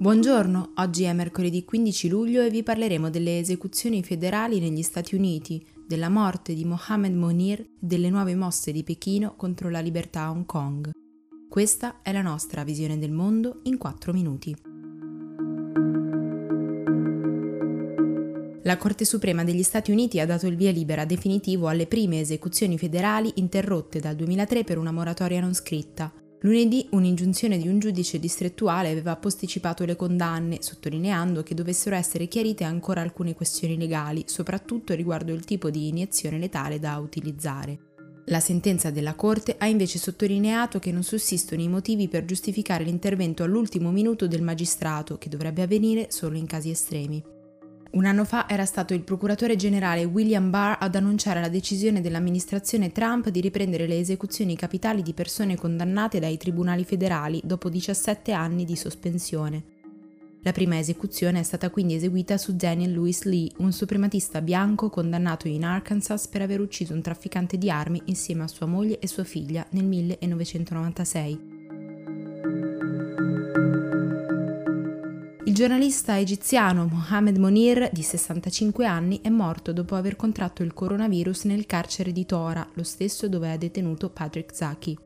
Buongiorno, 0.00 0.74
oggi 0.76 1.02
è 1.02 1.12
mercoledì 1.12 1.64
15 1.64 2.08
luglio 2.08 2.40
e 2.44 2.50
vi 2.50 2.62
parleremo 2.62 3.10
delle 3.10 3.40
esecuzioni 3.40 4.04
federali 4.04 4.60
negli 4.60 4.82
Stati 4.82 5.16
Uniti, 5.16 5.66
della 5.88 6.08
morte 6.08 6.54
di 6.54 6.64
Mohamed 6.64 7.16
Monir 7.16 7.58
e 7.58 7.68
delle 7.80 8.08
nuove 8.08 8.36
mosse 8.36 8.70
di 8.70 8.84
Pechino 8.84 9.34
contro 9.34 9.70
la 9.70 9.80
libertà 9.80 10.20
a 10.20 10.30
Hong 10.30 10.46
Kong. 10.46 10.92
Questa 11.48 12.00
è 12.02 12.12
la 12.12 12.22
nostra 12.22 12.62
visione 12.62 12.96
del 12.96 13.10
mondo 13.10 13.58
in 13.64 13.76
4 13.76 14.12
minuti. 14.12 14.56
La 18.62 18.76
Corte 18.76 19.04
Suprema 19.04 19.42
degli 19.42 19.64
Stati 19.64 19.90
Uniti 19.90 20.20
ha 20.20 20.26
dato 20.26 20.46
il 20.46 20.54
via 20.54 20.70
libera 20.70 21.06
definitivo 21.06 21.66
alle 21.66 21.88
prime 21.88 22.20
esecuzioni 22.20 22.78
federali 22.78 23.32
interrotte 23.34 23.98
dal 23.98 24.14
2003 24.14 24.62
per 24.62 24.78
una 24.78 24.92
moratoria 24.92 25.40
non 25.40 25.54
scritta, 25.54 26.12
Lunedì 26.42 26.86
un'ingiunzione 26.92 27.58
di 27.58 27.66
un 27.66 27.80
giudice 27.80 28.20
distrettuale 28.20 28.90
aveva 28.90 29.16
posticipato 29.16 29.84
le 29.84 29.96
condanne, 29.96 30.58
sottolineando 30.60 31.42
che 31.42 31.54
dovessero 31.54 31.96
essere 31.96 32.28
chiarite 32.28 32.62
ancora 32.62 33.00
alcune 33.00 33.34
questioni 33.34 33.76
legali, 33.76 34.22
soprattutto 34.26 34.94
riguardo 34.94 35.32
il 35.32 35.44
tipo 35.44 35.68
di 35.68 35.88
iniezione 35.88 36.38
letale 36.38 36.78
da 36.78 36.96
utilizzare. 36.98 37.78
La 38.26 38.40
sentenza 38.40 38.90
della 38.90 39.14
Corte 39.14 39.56
ha 39.58 39.66
invece 39.66 39.98
sottolineato 39.98 40.78
che 40.78 40.92
non 40.92 41.02
sussistono 41.02 41.62
i 41.62 41.68
motivi 41.68 42.08
per 42.08 42.24
giustificare 42.24 42.84
l'intervento 42.84 43.42
all'ultimo 43.42 43.90
minuto 43.90 44.28
del 44.28 44.42
magistrato, 44.42 45.18
che 45.18 45.28
dovrebbe 45.28 45.62
avvenire 45.62 46.06
solo 46.10 46.36
in 46.36 46.46
casi 46.46 46.70
estremi. 46.70 47.36
Un 47.90 48.04
anno 48.04 48.24
fa 48.24 48.46
era 48.46 48.66
stato 48.66 48.92
il 48.92 49.02
procuratore 49.02 49.56
generale 49.56 50.04
William 50.04 50.50
Barr 50.50 50.76
ad 50.78 50.94
annunciare 50.94 51.40
la 51.40 51.48
decisione 51.48 52.02
dell'amministrazione 52.02 52.92
Trump 52.92 53.30
di 53.30 53.40
riprendere 53.40 53.86
le 53.86 53.98
esecuzioni 53.98 54.56
capitali 54.56 55.02
di 55.02 55.14
persone 55.14 55.56
condannate 55.56 56.20
dai 56.20 56.36
tribunali 56.36 56.84
federali 56.84 57.40
dopo 57.42 57.70
17 57.70 58.32
anni 58.32 58.66
di 58.66 58.76
sospensione. 58.76 59.64
La 60.42 60.52
prima 60.52 60.78
esecuzione 60.78 61.40
è 61.40 61.42
stata 61.42 61.70
quindi 61.70 61.94
eseguita 61.94 62.36
su 62.36 62.54
Daniel 62.54 62.92
Lewis 62.92 63.24
Lee, 63.24 63.50
un 63.58 63.72
suprematista 63.72 64.42
bianco 64.42 64.90
condannato 64.90 65.48
in 65.48 65.64
Arkansas 65.64 66.28
per 66.28 66.42
aver 66.42 66.60
ucciso 66.60 66.92
un 66.92 67.00
trafficante 67.02 67.56
di 67.56 67.70
armi 67.70 68.02
insieme 68.04 68.44
a 68.44 68.48
sua 68.48 68.66
moglie 68.66 68.98
e 68.98 69.08
sua 69.08 69.24
figlia 69.24 69.66
nel 69.70 69.84
1996. 69.84 71.57
Giornalista 75.58 76.16
egiziano 76.16 76.86
Mohamed 76.86 77.36
Monir, 77.36 77.90
di 77.90 78.02
65 78.02 78.86
anni, 78.86 79.18
è 79.20 79.28
morto 79.28 79.72
dopo 79.72 79.96
aver 79.96 80.14
contratto 80.14 80.62
il 80.62 80.72
coronavirus 80.72 81.46
nel 81.46 81.66
carcere 81.66 82.12
di 82.12 82.24
Tora, 82.24 82.64
lo 82.74 82.84
stesso 82.84 83.28
dove 83.28 83.52
è 83.52 83.58
detenuto 83.58 84.08
Patrick 84.08 84.54
Zaki. 84.54 84.96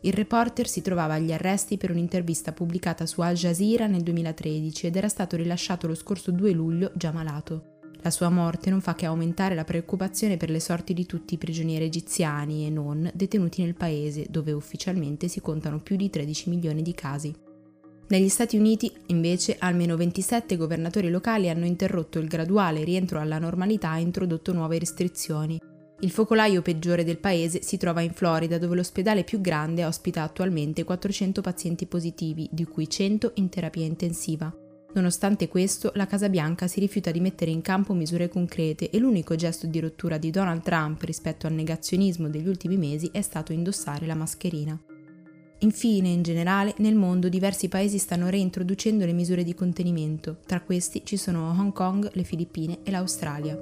Il 0.00 0.14
reporter 0.14 0.68
si 0.68 0.80
trovava 0.80 1.12
agli 1.12 1.32
arresti 1.32 1.76
per 1.76 1.90
un'intervista 1.90 2.52
pubblicata 2.52 3.04
su 3.04 3.20
Al 3.20 3.34
Jazeera 3.34 3.86
nel 3.86 4.00
2013 4.00 4.86
ed 4.86 4.96
era 4.96 5.10
stato 5.10 5.36
rilasciato 5.36 5.86
lo 5.86 5.94
scorso 5.94 6.30
2 6.30 6.50
luglio 6.52 6.90
già 6.94 7.12
malato. 7.12 7.80
La 8.00 8.10
sua 8.10 8.30
morte 8.30 8.70
non 8.70 8.80
fa 8.80 8.94
che 8.94 9.04
aumentare 9.04 9.54
la 9.54 9.64
preoccupazione 9.64 10.38
per 10.38 10.48
le 10.48 10.60
sorti 10.60 10.94
di 10.94 11.04
tutti 11.04 11.34
i 11.34 11.38
prigionieri 11.38 11.84
egiziani 11.84 12.64
e 12.64 12.70
non 12.70 13.10
detenuti 13.12 13.62
nel 13.62 13.74
paese, 13.74 14.28
dove 14.30 14.50
ufficialmente 14.50 15.28
si 15.28 15.42
contano 15.42 15.78
più 15.78 15.96
di 15.96 16.08
13 16.08 16.48
milioni 16.48 16.80
di 16.80 16.94
casi. 16.94 17.52
Negli 18.06 18.28
Stati 18.28 18.58
Uniti, 18.58 18.92
invece, 19.06 19.56
almeno 19.58 19.96
27 19.96 20.56
governatori 20.56 21.08
locali 21.08 21.48
hanno 21.48 21.64
interrotto 21.64 22.18
il 22.18 22.28
graduale 22.28 22.84
rientro 22.84 23.18
alla 23.18 23.38
normalità 23.38 23.96
e 23.96 24.02
introdotto 24.02 24.52
nuove 24.52 24.78
restrizioni. 24.78 25.58
Il 26.00 26.10
focolaio 26.10 26.60
peggiore 26.60 27.02
del 27.02 27.16
paese 27.16 27.62
si 27.62 27.78
trova 27.78 28.02
in 28.02 28.12
Florida, 28.12 28.58
dove 28.58 28.76
l'ospedale 28.76 29.24
più 29.24 29.40
grande 29.40 29.86
ospita 29.86 30.22
attualmente 30.22 30.84
400 30.84 31.40
pazienti 31.40 31.86
positivi, 31.86 32.46
di 32.52 32.66
cui 32.66 32.90
100 32.90 33.32
in 33.36 33.48
terapia 33.48 33.86
intensiva. 33.86 34.54
Nonostante 34.92 35.48
questo, 35.48 35.90
la 35.94 36.06
Casa 36.06 36.28
Bianca 36.28 36.66
si 36.66 36.80
rifiuta 36.80 37.10
di 37.10 37.20
mettere 37.20 37.50
in 37.50 37.62
campo 37.62 37.94
misure 37.94 38.28
concrete 38.28 38.90
e 38.90 38.98
l'unico 38.98 39.34
gesto 39.34 39.66
di 39.66 39.80
rottura 39.80 40.18
di 40.18 40.30
Donald 40.30 40.62
Trump 40.62 41.02
rispetto 41.02 41.46
al 41.46 41.54
negazionismo 41.54 42.28
degli 42.28 42.48
ultimi 42.48 42.76
mesi 42.76 43.08
è 43.12 43.22
stato 43.22 43.52
indossare 43.52 44.04
la 44.04 44.14
mascherina. 44.14 44.78
Infine, 45.64 46.10
in 46.10 46.22
generale, 46.22 46.74
nel 46.78 46.94
mondo 46.94 47.30
diversi 47.30 47.68
paesi 47.68 47.96
stanno 47.96 48.28
reintroducendo 48.28 49.06
le 49.06 49.14
misure 49.14 49.42
di 49.42 49.54
contenimento, 49.54 50.36
tra 50.44 50.60
questi 50.60 51.00
ci 51.04 51.16
sono 51.16 51.48
Hong 51.58 51.72
Kong, 51.72 52.10
le 52.12 52.22
Filippine 52.22 52.80
e 52.82 52.90
l'Australia. 52.90 53.58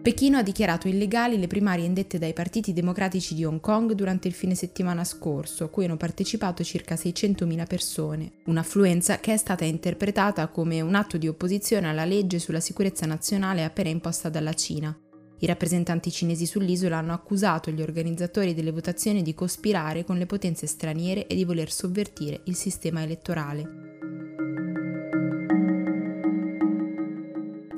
Pechino 0.00 0.38
ha 0.38 0.42
dichiarato 0.42 0.88
illegali 0.88 1.38
le 1.38 1.48
primarie 1.48 1.84
indette 1.84 2.16
dai 2.16 2.32
partiti 2.32 2.72
democratici 2.72 3.34
di 3.34 3.44
Hong 3.44 3.60
Kong 3.60 3.92
durante 3.92 4.26
il 4.26 4.32
fine 4.32 4.54
settimana 4.54 5.04
scorso, 5.04 5.64
a 5.64 5.68
cui 5.68 5.84
hanno 5.84 5.98
partecipato 5.98 6.64
circa 6.64 6.94
600.000 6.94 7.66
persone, 7.66 8.32
un'affluenza 8.46 9.20
che 9.20 9.34
è 9.34 9.36
stata 9.36 9.66
interpretata 9.66 10.48
come 10.48 10.80
un 10.80 10.94
atto 10.94 11.18
di 11.18 11.28
opposizione 11.28 11.90
alla 11.90 12.06
legge 12.06 12.38
sulla 12.38 12.60
sicurezza 12.60 13.04
nazionale 13.04 13.64
appena 13.64 13.90
imposta 13.90 14.30
dalla 14.30 14.54
Cina. 14.54 14.98
I 15.40 15.46
rappresentanti 15.46 16.10
cinesi 16.10 16.46
sull'isola 16.46 16.96
hanno 16.96 17.12
accusato 17.12 17.70
gli 17.70 17.80
organizzatori 17.80 18.54
delle 18.54 18.72
votazioni 18.72 19.22
di 19.22 19.34
cospirare 19.34 20.04
con 20.04 20.18
le 20.18 20.26
potenze 20.26 20.66
straniere 20.66 21.26
e 21.28 21.36
di 21.36 21.44
voler 21.44 21.70
sovvertire 21.70 22.40
il 22.44 22.56
sistema 22.56 23.02
elettorale. 23.02 23.86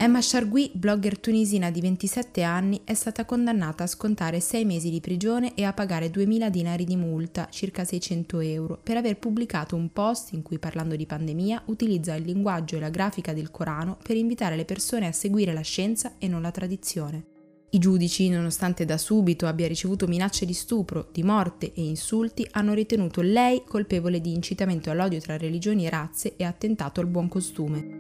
Emma 0.03 0.21
Chargui, 0.23 0.71
blogger 0.73 1.19
tunisina 1.19 1.71
di 1.71 1.83
27 1.83 2.43
anni, 2.43 2.81
è 2.85 2.95
stata 2.95 3.27
condannata 3.27 3.85
a 3.85 3.87
scontare 3.87 4.41
6 4.41 4.65
mesi 4.65 4.89
di 4.89 5.03
prigione 5.03 5.53
e 5.55 5.65
a 5.65 5.75
pagare 5.75 6.07
2.000 6.07 6.49
dinari 6.49 6.87
di 6.87 6.97
multa, 6.97 7.49
circa 7.51 7.85
600 7.85 8.41
euro, 8.41 8.81
per 8.83 8.97
aver 8.97 9.19
pubblicato 9.19 9.77
un 9.77 9.93
post 9.93 10.33
in 10.33 10.41
cui, 10.41 10.59
parlando 10.59 10.97
di 10.97 11.05
pandemia, 11.05 11.65
utilizza 11.67 12.15
il 12.15 12.25
linguaggio 12.25 12.77
e 12.77 12.81
la 12.81 12.89
grafica 12.89 13.35
del 13.35 13.51
Corano 13.51 13.99
per 14.03 14.17
invitare 14.17 14.57
le 14.57 14.65
persone 14.65 15.07
a 15.07 15.13
seguire 15.13 15.53
la 15.53 15.61
scienza 15.61 16.15
e 16.17 16.29
non 16.29 16.41
la 16.41 16.51
tradizione. 16.51 17.30
I 17.73 17.79
giudici, 17.79 18.29
nonostante 18.29 18.85
da 18.85 18.99
subito 18.99 19.47
abbia 19.47 19.69
ricevuto 19.69 20.09
minacce 20.09 20.45
di 20.45 20.55
stupro, 20.55 21.09
di 21.13 21.23
morte 21.23 21.73
e 21.73 21.83
insulti, 21.83 22.45
hanno 22.51 22.75
ritenuto 22.75 23.21
lei 23.21 23.63
colpevole 23.65 24.21
di 24.21 24.35
incitamento 24.35 24.91
all'odio 24.91 25.21
tra 25.21 25.37
religioni 25.37 25.87
e 25.87 25.91
razze 25.91 26.35
e 26.37 26.43
attentato 26.43 27.01
al 27.01 27.07
buon 27.07 27.29
costume. 27.29 27.99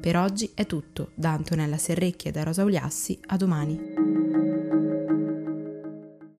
Per 0.00 0.16
oggi 0.16 0.50
è 0.54 0.66
tutto, 0.66 1.10
da 1.14 1.30
Antonella 1.30 1.76
Serrecchia 1.76 2.30
e 2.30 2.32
da 2.32 2.42
Rosa 2.42 2.64
Uliassi, 2.64 3.16
a 3.26 3.36
domani. 3.36 3.97